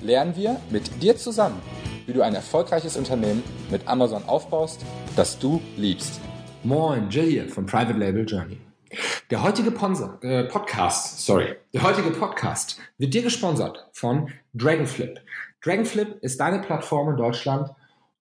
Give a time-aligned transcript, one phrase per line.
[0.00, 1.60] lernen wir mit dir zusammen,
[2.06, 4.80] wie du ein erfolgreiches Unternehmen mit Amazon aufbaust,
[5.16, 6.20] das du liebst.
[6.64, 8.58] Moin, Jill hier von Private Label Journey.
[9.30, 15.20] Der heutige Ponsa, äh, Podcast, sorry, der heutige Podcast wird dir gesponsert von Dragonflip.
[15.62, 17.70] Dragonflip ist deine Plattform in Deutschland,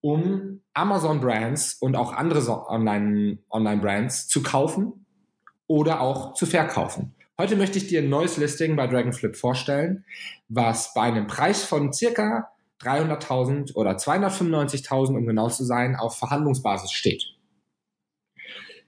[0.02, 5.06] um Amazon Brands und auch andere Online, Online Brands zu kaufen
[5.68, 7.16] oder auch zu verkaufen.
[7.40, 10.06] Heute möchte ich dir ein neues Listing bei Dragonflip vorstellen,
[10.50, 12.50] was bei einem Preis von circa
[12.82, 17.36] 300.000 oder 295.000, um genau zu sein, auf Verhandlungsbasis steht.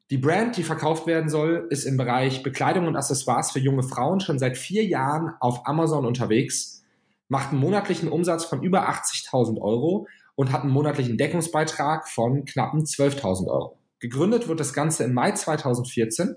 [0.09, 4.19] Die Brand, die verkauft werden soll, ist im Bereich Bekleidung und Accessoires für junge Frauen
[4.19, 6.83] schon seit vier Jahren auf Amazon unterwegs,
[7.27, 12.81] macht einen monatlichen Umsatz von über 80.000 Euro und hat einen monatlichen Deckungsbeitrag von knappen
[12.81, 13.77] 12.000 Euro.
[13.99, 16.35] Gegründet wird das Ganze im Mai 2014.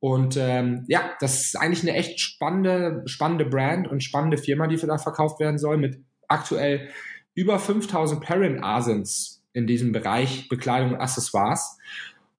[0.00, 4.76] Und ähm, ja, das ist eigentlich eine echt spannende, spannende Brand und spannende Firma, die
[4.76, 6.88] da verkauft werden soll, mit aktuell
[7.34, 11.78] über 5000 Parent Asins in diesem Bereich Bekleidung und Accessoires.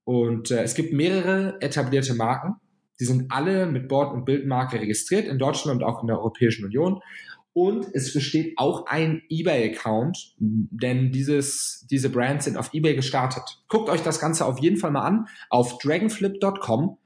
[0.04, 2.56] Und äh, es gibt mehrere etablierte Marken.
[3.00, 6.66] Die sind alle mit Bord- und Bildmarke registriert in Deutschland und auch in der Europäischen
[6.66, 7.02] Union.
[7.54, 13.44] Und es besteht auch ein eBay-Account, denn dieses, diese Brands sind auf eBay gestartet.
[13.68, 16.98] Guckt euch das Ganze auf jeden Fall mal an auf dragonflip.com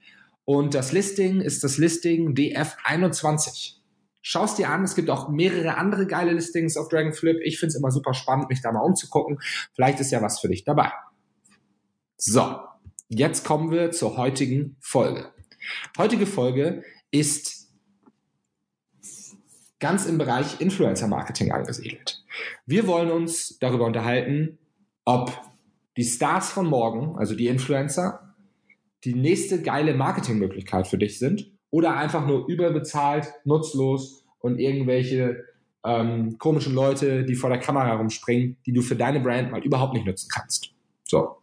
[0.45, 3.77] und das Listing ist das Listing DF21.
[4.21, 7.37] Schau es dir an, es gibt auch mehrere andere geile Listings auf Dragonflip.
[7.43, 9.39] Ich finde es immer super spannend, mich da mal umzugucken.
[9.73, 10.91] Vielleicht ist ja was für dich dabei.
[12.17, 12.59] So,
[13.07, 15.31] jetzt kommen wir zur heutigen Folge.
[15.97, 17.71] Heutige Folge ist
[19.79, 22.23] ganz im Bereich Influencer Marketing angesiedelt.
[22.65, 24.57] Wir wollen uns darüber unterhalten,
[25.03, 25.39] ob
[25.97, 28.24] die Stars von morgen, also die Influencer,
[29.05, 35.43] die nächste geile Marketingmöglichkeit für dich sind oder einfach nur überbezahlt, nutzlos und irgendwelche
[35.85, 39.93] ähm, komischen Leute, die vor der Kamera rumspringen, die du für deine Brand mal überhaupt
[39.93, 40.71] nicht nutzen kannst.
[41.03, 41.37] So.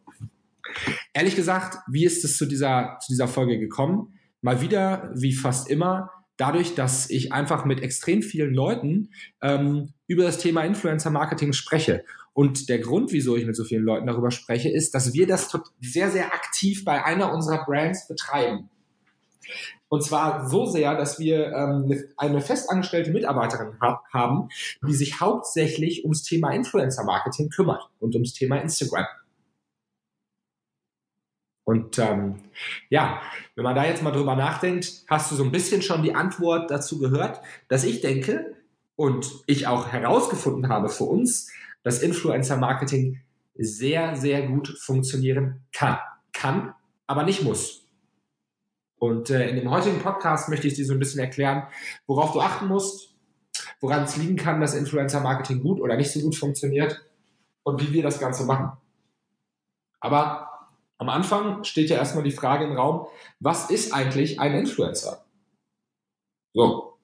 [1.12, 4.18] Ehrlich gesagt, wie ist es zu dieser, zu dieser Folge gekommen?
[4.40, 10.24] Mal wieder, wie fast immer, dadurch, dass ich einfach mit extrem vielen Leuten ähm, über
[10.24, 12.04] das Thema Influencer-Marketing spreche.
[12.34, 15.50] Und der Grund, wieso ich mit so vielen Leuten darüber spreche, ist, dass wir das
[15.80, 18.70] sehr, sehr aktiv bei einer unserer Brands betreiben.
[19.88, 24.48] Und zwar so sehr, dass wir ähm, eine- eine festangestellte Mitarbeiterin ha haben,
[24.86, 29.04] die sich hauptsächlich ums Thema Influencer-Marketing kümmert und ums Thema Instagram.
[31.64, 32.36] Und ähm,
[32.88, 33.20] ja,
[33.54, 36.70] wenn man da jetzt mal drüber nachdenkt, hast du so ein bisschen schon die Antwort
[36.70, 38.56] dazu gehört, dass ich denke
[38.96, 41.50] und ich auch herausgefunden habe für uns,
[41.82, 43.20] dass Influencer-Marketing
[43.54, 45.98] sehr, sehr gut funktionieren kann.
[46.32, 46.74] Kann,
[47.06, 47.82] aber nicht muss.
[48.96, 51.66] Und äh, in dem heutigen Podcast möchte ich dir so ein bisschen erklären,
[52.06, 53.16] worauf du achten musst,
[53.80, 57.04] woran es liegen kann, dass Influencer-Marketing gut oder nicht so gut funktioniert
[57.64, 58.72] und wie wir das Ganze machen.
[60.00, 60.48] Aber
[60.98, 63.06] am Anfang steht ja erstmal die Frage im Raum,
[63.40, 65.24] was ist eigentlich ein Influencer?
[66.54, 66.98] So,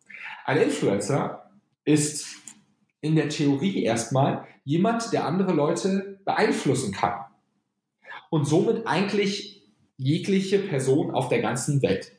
[0.44, 1.50] ein Influencer
[1.84, 2.38] ist
[3.00, 7.25] in der Theorie erstmal jemand, der andere Leute beeinflussen kann.
[8.31, 9.66] Und somit eigentlich
[9.97, 12.12] jegliche Person auf der ganzen Welt.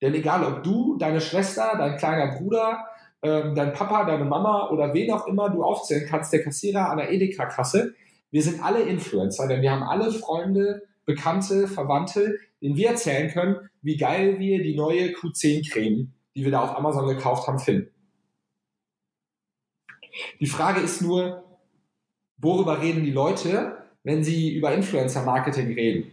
[0.00, 2.86] Denn egal, ob du, deine Schwester, dein kleiner Bruder,
[3.22, 6.98] ähm, dein Papa, deine Mama oder wen auch immer du aufzählen kannst, der Kassierer an
[6.98, 7.94] der Edeka-Kasse,
[8.30, 13.56] wir sind alle Influencer, denn wir haben alle Freunde, Bekannte, Verwandte, denen wir erzählen können,
[13.82, 17.90] wie geil wir die neue Q10-Creme, die wir da auf Amazon gekauft haben, finden.
[20.40, 21.44] Die Frage ist nur,
[22.38, 26.12] worüber reden die Leute, wenn sie über Influencer-Marketing reden?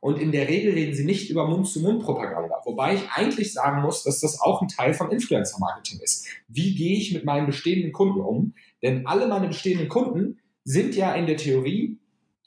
[0.00, 2.60] Und in der Regel reden sie nicht über Mund-zu-Mund-Propaganda.
[2.64, 6.26] Wobei ich eigentlich sagen muss, dass das auch ein Teil von Influencer-Marketing ist.
[6.48, 8.54] Wie gehe ich mit meinen bestehenden Kunden um?
[8.82, 11.98] Denn alle meine bestehenden Kunden sind ja in der Theorie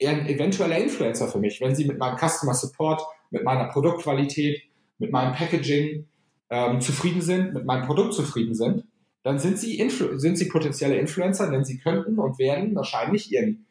[0.02, 4.62] ein eventueller Influencer für mich, wenn sie mit meinem Customer Support, mit meiner Produktqualität,
[4.98, 6.06] mit meinem Packaging
[6.50, 8.84] ähm, zufrieden sind, mit meinem Produkt zufrieden sind,
[9.22, 13.66] dann sind sie, Influ sind sie potenzielle Influencer, denn sie könnten und werden wahrscheinlich ihren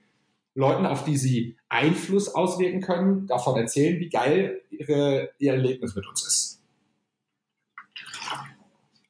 [0.55, 6.07] Leuten, auf die sie Einfluss auswirken können, davon erzählen, wie geil ihre, ihr Erlebnis mit
[6.07, 6.61] uns ist.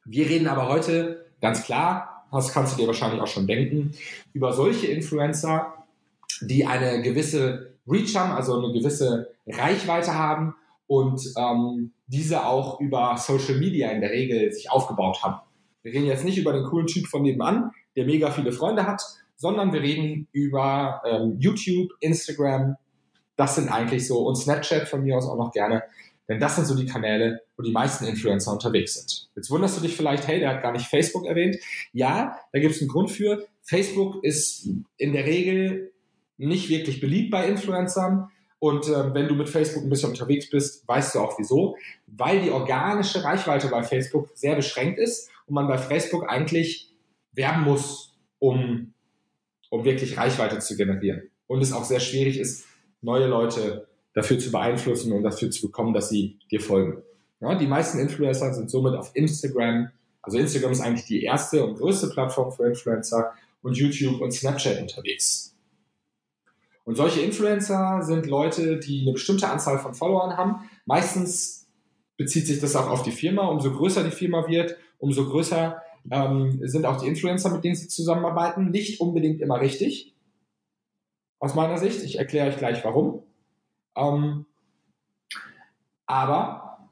[0.06, 3.92] Wir reden aber heute ganz klar das kannst du dir wahrscheinlich auch schon denken,
[4.34, 5.74] über solche Influencer,
[6.42, 10.56] die eine gewisse Reach haben, also eine gewisse Reichweite haben
[10.88, 15.40] und ähm, diese auch über Social Media in der Regel sich aufgebaut haben.
[15.88, 19.02] Wir reden jetzt nicht über den coolen Typ von nebenan, der mega viele Freunde hat,
[19.38, 22.76] sondern wir reden über ähm, YouTube, Instagram,
[23.38, 25.84] das sind eigentlich so, und Snapchat von mir aus auch noch gerne,
[26.28, 29.30] denn das sind so die Kanäle, wo die meisten Influencer unterwegs sind.
[29.38, 31.56] Jetzt wunderst du dich vielleicht, hey, der hat gar nicht Facebook erwähnt.
[31.94, 33.48] Ja, da gibt es einen Grund für.
[33.62, 34.68] Facebook ist
[34.98, 35.94] in der Regel
[36.36, 38.28] nicht wirklich beliebt bei Influencern.
[38.60, 41.78] Und äh, wenn du mit Facebook ein bisschen unterwegs bist, weißt du auch wieso.
[42.08, 46.94] Weil die organische Reichweite bei Facebook sehr beschränkt ist und man bei Facebook eigentlich
[47.32, 48.94] werben muss, um,
[49.70, 51.24] um wirklich Reichweite zu generieren.
[51.48, 52.66] Und es auch sehr schwierig ist,
[53.02, 57.02] neue Leute dafür zu beeinflussen und dafür zu bekommen, dass sie dir folgen.
[57.40, 59.92] Ja, die meisten Influencer sind somit auf Instagram.
[60.22, 64.82] Also Instagram ist eigentlich die erste und größte Plattform für Influencer und YouTube und Snapchat
[64.82, 65.56] unterwegs.
[66.84, 70.70] Und solche Influencer sind Leute, die eine bestimmte Anzahl von Followern haben.
[70.86, 71.68] Meistens
[72.18, 73.48] bezieht sich das auch auf die Firma.
[73.48, 77.88] Umso größer die Firma wird, umso größer ähm, sind auch die Influencer, mit denen sie
[77.88, 78.72] zusammenarbeiten.
[78.72, 80.16] Nicht unbedingt immer richtig,
[81.40, 82.04] aus meiner Sicht.
[82.04, 83.24] Ich erkläre euch gleich warum.
[83.96, 84.46] Ähm,
[86.06, 86.88] aber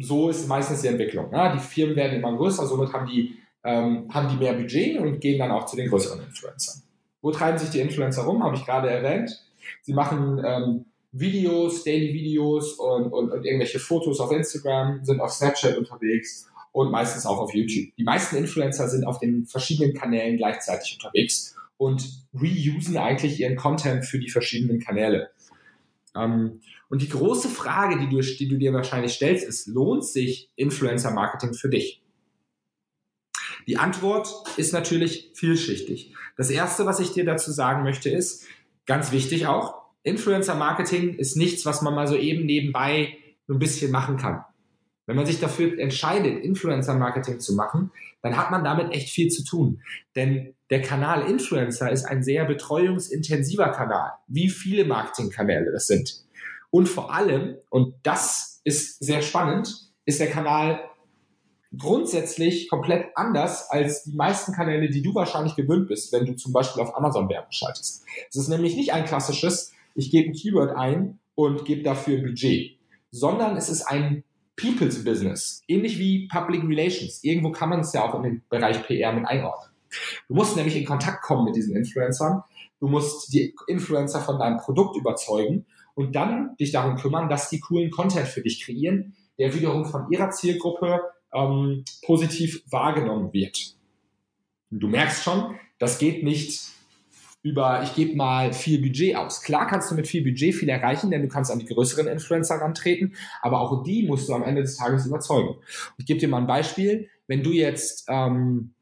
[0.00, 1.30] so ist meistens die Entwicklung.
[1.30, 1.52] Ne?
[1.54, 5.38] Die Firmen werden immer größer, somit haben die, ähm, haben die mehr Budget und gehen
[5.38, 6.82] dann auch zu den größeren Influencern.
[7.22, 8.42] Wo treiben sich die Influencer rum?
[8.42, 9.30] Habe ich gerade erwähnt.
[9.82, 15.76] Sie machen ähm, Videos, Daily-Videos und, und, und irgendwelche Fotos auf Instagram, sind auf Snapchat
[15.78, 16.48] unterwegs
[16.78, 17.92] und meistens auch auf YouTube.
[17.96, 24.04] Die meisten Influencer sind auf den verschiedenen Kanälen gleichzeitig unterwegs und reusen eigentlich ihren Content
[24.04, 25.30] für die verschiedenen Kanäle.
[26.14, 30.52] Ähm, und die große Frage, die du, die du dir wahrscheinlich stellst, ist, lohnt sich
[30.54, 32.00] Influencer-Marketing für dich?
[33.66, 36.14] Die Antwort ist natürlich vielschichtig.
[36.36, 38.46] Das Erste, was ich dir dazu sagen möchte, ist,
[38.86, 43.90] ganz wichtig auch, Influencer-Marketing ist nichts, was man mal so eben nebenbei so ein bisschen
[43.90, 44.44] machen kann.
[45.08, 47.90] Wenn man sich dafür entscheidet, Influencer-Marketing zu machen,
[48.20, 49.80] dann hat man damit echt viel zu tun.
[50.14, 56.26] Denn der Kanal Influencer ist ein sehr betreuungsintensiver Kanal, wie viele Marketingkanäle das sind.
[56.68, 60.84] Und vor allem, und das ist sehr spannend, ist der Kanal
[61.74, 66.52] grundsätzlich komplett anders als die meisten Kanäle, die du wahrscheinlich gewöhnt bist, wenn du zum
[66.52, 68.04] Beispiel auf Amazon Werbung schaltest.
[68.28, 72.78] Es ist nämlich nicht ein klassisches, ich gebe ein Keyword ein und gebe dafür Budget,
[73.10, 74.22] sondern es ist ein
[74.58, 77.22] People's Business, ähnlich wie Public Relations.
[77.22, 79.70] Irgendwo kann man es ja auch in den Bereich PR mit einordnen.
[80.28, 82.42] Du musst nämlich in Kontakt kommen mit diesen Influencern.
[82.80, 85.64] Du musst die Influencer von deinem Produkt überzeugen
[85.94, 90.10] und dann dich darum kümmern, dass die coolen Content für dich kreieren, der wiederum von
[90.10, 91.00] ihrer Zielgruppe
[91.32, 93.74] ähm, positiv wahrgenommen wird.
[94.70, 96.68] Und du merkst schon, das geht nicht
[97.42, 99.42] über, ich gebe mal viel Budget aus.
[99.42, 102.56] Klar kannst du mit viel Budget viel erreichen, denn du kannst an die größeren Influencer
[102.56, 105.56] rantreten, aber auch die musst du am Ende des Tages überzeugen.
[105.98, 107.08] Ich gebe dir mal ein Beispiel.
[107.26, 108.74] Wenn du jetzt, ähm,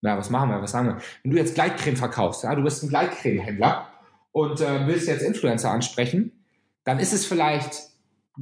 [0.00, 0.98] na, was machen wir, was sagen wir?
[1.22, 3.88] Wenn du jetzt Gleitcreme verkaufst, ja, du bist ein Gleitcremehändler
[4.32, 6.44] und äh, willst jetzt Influencer ansprechen,
[6.84, 7.88] dann ist es vielleicht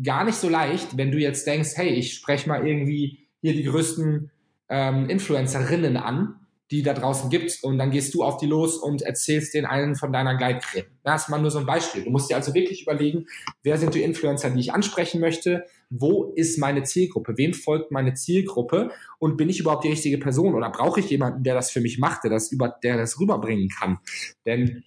[0.03, 3.65] gar nicht so leicht, wenn du jetzt denkst, hey, ich spreche mal irgendwie hier die
[3.65, 4.31] größten
[4.69, 9.03] ähm, Influencerinnen an die da draußen gibt und dann gehst du auf die los und
[9.03, 10.87] erzählst den einen von deiner Gleitcreme.
[11.03, 12.05] Das ist mal nur so ein Beispiel.
[12.05, 13.27] Du musst dir also wirklich überlegen,
[13.63, 18.15] wer sind die Influencer, die ich ansprechen möchte, wo ist meine Zielgruppe, wem folgt meine
[18.15, 18.91] Zielgruppe?
[19.19, 20.55] Und bin ich überhaupt die richtige Person?
[20.55, 23.69] Oder brauche ich jemanden, der das für mich macht, der das, über, der das rüberbringen
[23.69, 23.99] kann.
[24.47, 24.83] Denn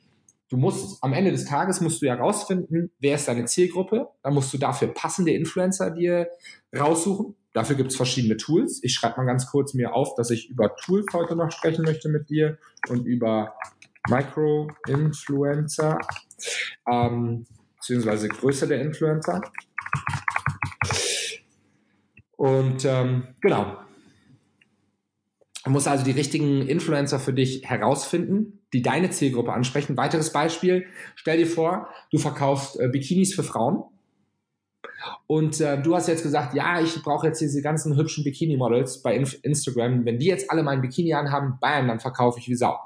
[0.49, 4.33] du musst am Ende des Tages musst du ja rausfinden, wer ist deine Zielgruppe, dann
[4.33, 6.29] musst du dafür passende Influencer dir
[6.75, 8.83] raussuchen Dafür gibt es verschiedene Tools.
[8.83, 12.09] Ich schreibe mal ganz kurz mir auf, dass ich über Tools heute noch sprechen möchte
[12.09, 12.57] mit dir
[12.89, 13.55] und über
[14.09, 15.97] Micro-Influencer,
[16.91, 17.45] ähm,
[17.77, 19.41] beziehungsweise Größe der Influencer.
[22.35, 23.77] Und ähm, genau.
[25.63, 29.95] Du musst also die richtigen Influencer für dich herausfinden, die deine Zielgruppe ansprechen.
[29.95, 33.85] Weiteres Beispiel, stell dir vor, du verkaufst äh, Bikinis für Frauen
[35.27, 39.15] und äh, du hast jetzt gesagt, ja, ich brauche jetzt diese ganzen hübschen Bikini-Models bei
[39.15, 40.05] Inf Instagram.
[40.05, 42.77] Wenn die jetzt alle meinen Bikini anhaben, bam, dann verkaufe ich wie Sau.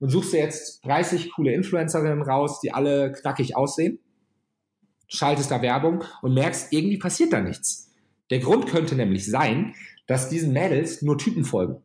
[0.00, 3.98] Und suchst dir jetzt 30 coole Influencerinnen raus, die alle knackig aussehen,
[5.08, 7.92] schaltest da Werbung und merkst, irgendwie passiert da nichts.
[8.30, 9.74] Der Grund könnte nämlich sein,
[10.06, 11.82] dass diesen Mädels nur Typen folgen.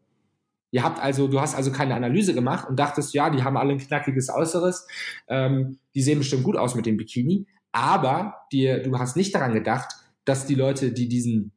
[0.72, 3.74] Ihr habt also, du hast also keine Analyse gemacht und dachtest, ja, die haben alle
[3.74, 4.88] ein knackiges Äußeres,
[5.28, 9.54] ähm, die sehen bestimmt gut aus mit dem Bikini, aber dir, du hast nicht daran
[9.54, 9.96] gedacht,
[10.26, 11.52] dass die Leute, die diesen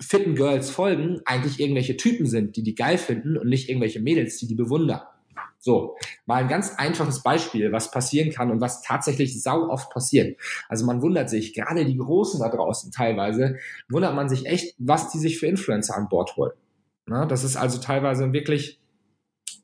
[0.00, 4.38] fitten Girls folgen, eigentlich irgendwelche Typen sind, die die geil finden und nicht irgendwelche Mädels,
[4.38, 5.02] die die bewundern.
[5.58, 10.40] So, mal ein ganz einfaches Beispiel, was passieren kann und was tatsächlich sau oft passiert.
[10.70, 13.58] Also man wundert sich, gerade die Großen da draußen teilweise,
[13.90, 16.52] wundert man sich echt, was die sich für Influencer an Bord holen.
[17.04, 18.80] Na, das ist also teilweise wirklich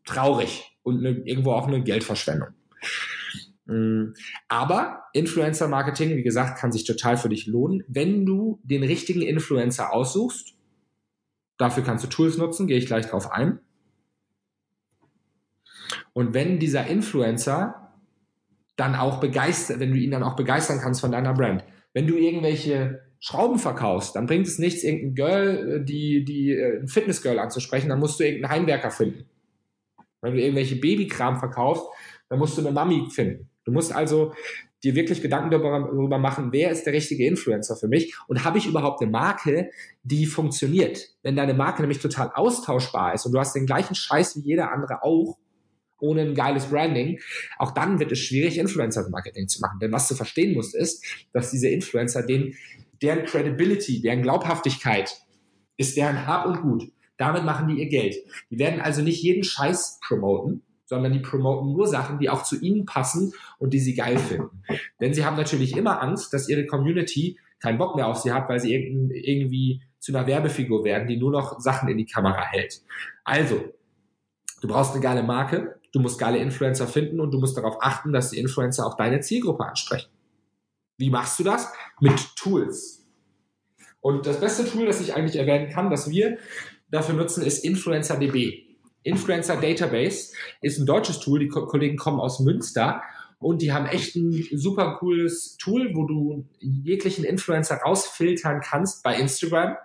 [0.04, 2.48] traurig und eine, irgendwo auch eine Geldverschwendung.
[3.66, 4.14] Mm,
[4.48, 9.92] aber Influencer-Marketing, wie gesagt, kann sich total für dich lohnen, wenn du den richtigen Influencer
[9.92, 10.54] aussuchst.
[11.58, 13.60] Dafür kannst du Tools nutzen, gehe ich gleich drauf ein.
[16.12, 17.92] Und wenn dieser Influencer
[18.76, 22.16] dann auch begeistert, wenn du ihn dann auch begeistern kannst von deiner Brand, wenn du
[22.16, 27.38] irgendwelche Schrauben verkaufst, dann bringt es nichts, irgendein Girl, äh, die, die, äh, ein Fitnessgirl
[27.38, 29.24] anzusprechen, dann musst du irgendeinen Heimwerker finden.
[30.20, 31.84] Wenn du irgendwelche Babykram verkaufst,
[32.28, 33.48] dann musst du eine Mami finden.
[33.66, 34.32] Du musst also
[34.82, 38.66] dir wirklich Gedanken darüber machen, wer ist der richtige Influencer für mich und habe ich
[38.66, 39.70] überhaupt eine Marke,
[40.04, 41.08] die funktioniert.
[41.22, 44.72] Wenn deine Marke nämlich total austauschbar ist und du hast den gleichen Scheiß wie jeder
[44.72, 45.36] andere auch,
[45.98, 47.18] ohne ein geiles Branding,
[47.58, 49.80] auch dann wird es schwierig, Influencer-Marketing zu machen.
[49.80, 52.54] Denn was du verstehen musst, ist, dass diese Influencer, den,
[53.02, 55.16] deren Credibility, deren Glaubhaftigkeit
[55.76, 56.92] ist deren Hab und Gut.
[57.16, 58.14] Damit machen die ihr Geld.
[58.50, 62.58] Die werden also nicht jeden Scheiß promoten, sondern die promoten nur Sachen, die auch zu
[62.58, 64.62] ihnen passen und die sie geil finden.
[65.00, 68.48] Denn sie haben natürlich immer Angst, dass ihre Community keinen Bock mehr auf sie hat,
[68.48, 72.82] weil sie irgendwie zu einer Werbefigur werden, die nur noch Sachen in die Kamera hält.
[73.24, 73.72] Also,
[74.60, 78.12] du brauchst eine geile Marke, du musst geile Influencer finden und du musst darauf achten,
[78.12, 80.10] dass die Influencer auch deine Zielgruppe ansprechen.
[80.98, 81.72] Wie machst du das?
[82.00, 83.06] Mit Tools.
[84.00, 86.38] Und das beste Tool, das ich eigentlich erwähnen kann, das wir
[86.90, 88.65] dafür nutzen, ist InfluencerDB.
[89.06, 91.38] Influencer Database ist ein deutsches Tool.
[91.38, 93.02] Die Kollegen kommen aus Münster
[93.38, 99.16] und die haben echt ein super cooles Tool, wo du jeglichen Influencer rausfiltern kannst bei
[99.16, 99.76] Instagram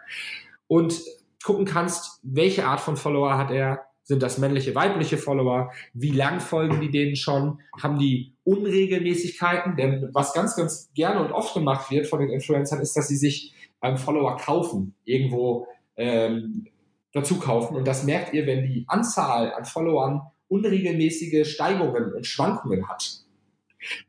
[0.67, 0.99] und
[1.43, 5.71] gucken kannst, welche Art von Follower hat er, sind das männliche, weibliche Follower?
[5.93, 7.59] Wie lang folgen die denen schon?
[7.81, 9.75] Haben die Unregelmäßigkeiten?
[9.75, 13.15] Denn was ganz, ganz gerne und oft gemacht wird von den Influencern, ist, dass sie
[13.15, 16.67] sich beim Follower kaufen, irgendwo ähm,
[17.13, 17.75] dazu kaufen.
[17.75, 23.21] Und das merkt ihr, wenn die Anzahl an Followern unregelmäßige Steigungen und Schwankungen hat.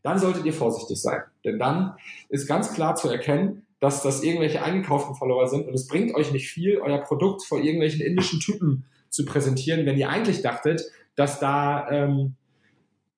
[0.03, 1.23] Dann solltet ihr vorsichtig sein.
[1.45, 1.95] Denn dann
[2.29, 6.31] ist ganz klar zu erkennen, dass das irgendwelche eingekauften Follower sind und es bringt euch
[6.33, 10.83] nicht viel, euer Produkt vor irgendwelchen indischen Typen zu präsentieren, wenn ihr eigentlich dachtet,
[11.17, 12.37] dass da ähm,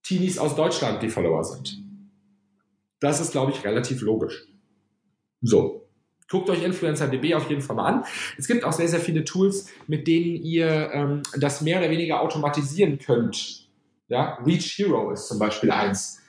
[0.03, 1.83] Teenies aus Deutschland die Follower sind.
[2.99, 4.47] Das ist, glaube ich, relativ logisch.
[5.43, 5.84] So,
[6.31, 8.04] Guckt euch InfluencerDB auf jeden Fall mal an.
[8.38, 12.21] Es gibt auch sehr, sehr viele Tools, mit denen ihr ähm, das mehr oder weniger
[12.21, 13.69] automatisieren könnt.
[14.09, 16.21] Ja, Reach Hero ist zum Beispiel eins.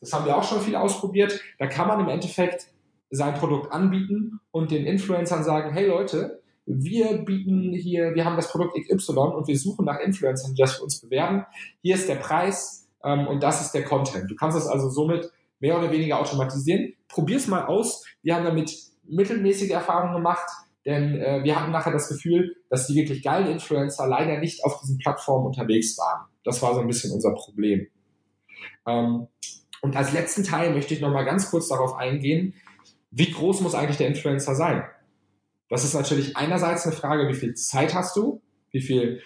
[0.00, 1.40] Das haben wir auch schon viel ausprobiert.
[1.58, 2.68] Da kann man im Endeffekt
[3.10, 8.50] sein Produkt anbieten und den Influencern sagen, hey Leute, wir bieten hier, wir haben das
[8.50, 11.44] Produkt XY und wir suchen nach Influencern, die das für uns bewerben.
[11.82, 14.30] Hier ist der Preis ähm, und das ist der Content.
[14.30, 15.30] Du kannst das also somit
[15.60, 16.94] mehr oder weniger automatisieren.
[17.08, 18.04] Probier's mal aus.
[18.22, 18.74] Wir haben damit
[19.08, 20.46] mittelmäßige Erfahrungen gemacht,
[20.84, 24.80] denn äh, wir hatten nachher das Gefühl, dass die wirklich geilen Influencer leider nicht auf
[24.80, 26.26] diesen Plattformen unterwegs waren.
[26.44, 27.86] Das war so ein bisschen unser Problem.
[28.86, 29.28] Ähm,
[29.80, 32.54] und als letzten Teil möchte ich nochmal ganz kurz darauf eingehen,
[33.10, 34.84] wie groß muss eigentlich der Influencer sein?
[35.68, 39.20] Das ist natürlich einerseits eine Frage, wie viel Zeit hast du, wie viel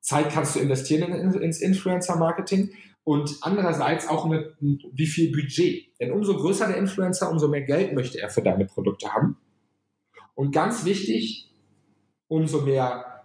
[0.00, 2.72] Zeit kannst du investieren in, ins Influencer-Marketing
[3.04, 5.88] und andererseits auch mit wie viel Budget.
[6.00, 9.36] Denn umso größer der Influencer, umso mehr Geld möchte er für deine Produkte haben.
[10.34, 11.52] Und ganz wichtig,
[12.28, 13.24] umso mehr,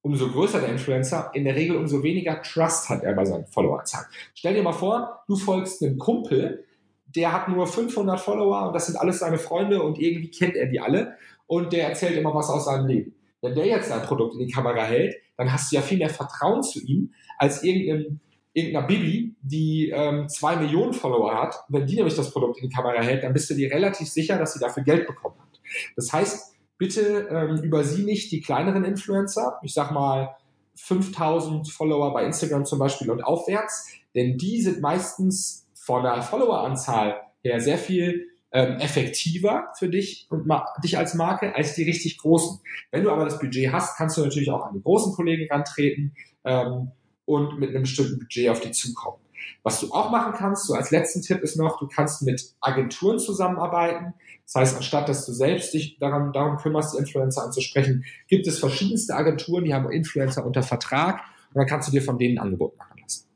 [0.00, 4.06] umso größer der Influencer, in der Regel umso weniger Trust hat er bei seinen Followerzahlen.
[4.34, 6.64] Stell dir mal vor, du folgst einem Kumpel,
[7.04, 10.66] der hat nur 500 Follower und das sind alles seine Freunde und irgendwie kennt er
[10.66, 11.16] die alle
[11.46, 13.14] und der erzählt immer was aus seinem Leben.
[13.42, 16.08] Wenn der jetzt sein Produkt in die Kamera hält, dann hast du ja viel mehr
[16.08, 18.20] Vertrauen zu ihm als irgendeinem
[18.56, 22.74] irgendeiner Bibi, die ähm, zwei Millionen Follower hat, wenn die nämlich das Produkt in die
[22.74, 25.60] Kamera hält, dann bist du dir relativ sicher, dass sie dafür Geld bekommen hat.
[25.94, 30.36] Das heißt, bitte ähm, über sie nicht die kleineren Influencer, ich sag mal
[30.76, 37.20] 5000 Follower bei Instagram zum Beispiel und aufwärts, denn die sind meistens von der Followeranzahl
[37.42, 40.50] her sehr viel ähm, effektiver für dich und
[40.82, 42.60] dich als Marke als die richtig großen.
[42.90, 46.14] Wenn du aber das Budget hast, kannst du natürlich auch an die großen Kollegen rantreten.
[46.44, 46.92] Ähm,
[47.26, 49.18] und mit einem bestimmten Budget auf die zukommen.
[49.62, 53.18] Was du auch machen kannst, so als letzten Tipp ist noch, du kannst mit Agenturen
[53.18, 54.14] zusammenarbeiten.
[54.44, 58.58] Das heißt, anstatt dass du selbst dich daran, darum kümmerst, die Influencer anzusprechen, gibt es
[58.58, 62.44] verschiedenste Agenturen, die haben Influencer unter Vertrag und dann kannst du dir von denen ein
[62.44, 63.26] Angebot machen lassen.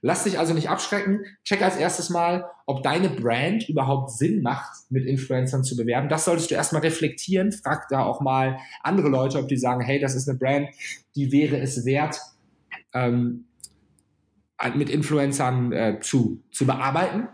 [0.00, 1.24] Lass dich also nicht abschrecken.
[1.44, 6.08] Check als erstes mal, ob deine Brand überhaupt Sinn macht, mit Influencern zu bewerben.
[6.08, 7.52] Das solltest du erstmal reflektieren.
[7.52, 10.68] Frag da auch mal andere Leute, ob die sagen, hey, das ist eine Brand,
[11.14, 12.20] die wäre es wert,
[12.94, 13.46] ähm,
[14.74, 17.28] mit Influencern äh, zu, zu bearbeiten.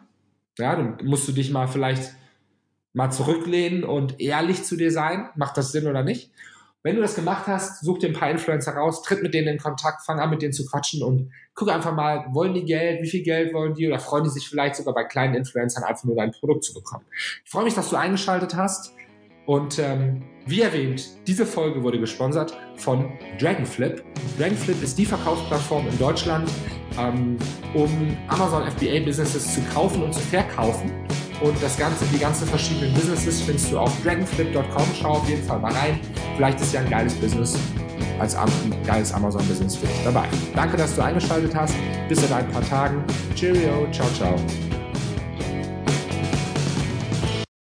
[0.58, 2.14] Ja, dann musst du dich mal vielleicht
[2.92, 5.28] mal zurücklehnen und ehrlich zu dir sein.
[5.36, 6.32] Macht das Sinn oder nicht?
[6.82, 9.58] Wenn du das gemacht hast, such dir ein paar Influencer raus, tritt mit denen in
[9.58, 13.08] Kontakt, fang an mit denen zu quatschen und guck einfach mal, wollen die Geld, wie
[13.08, 16.16] viel Geld wollen die oder freuen die sich vielleicht sogar bei kleinen Influencern einfach nur
[16.16, 17.04] dein Produkt zu bekommen.
[17.44, 18.94] Ich freue mich, dass du eingeschaltet hast
[19.48, 24.04] und ähm, wie erwähnt, diese Folge wurde gesponsert von Dragonflip.
[24.38, 26.50] Dragonflip ist die Verkaufsplattform in Deutschland,
[26.98, 27.38] ähm,
[27.72, 27.88] um
[28.28, 30.92] Amazon FBA Businesses zu kaufen und zu verkaufen.
[31.40, 34.84] Und das Ganze, die ganzen verschiedenen Businesses findest du auf dragonflip.com.
[35.00, 35.98] Schau auf jeden Fall mal rein.
[36.36, 37.58] Vielleicht ist ja ein geiles Business
[38.20, 38.50] als ein
[38.84, 40.26] geiles Amazon-Business für dich dabei.
[40.54, 41.74] Danke, dass du eingeschaltet hast.
[42.06, 43.02] Bis in ein paar Tagen.
[43.34, 43.90] Cheerio.
[43.92, 44.36] Ciao, ciao.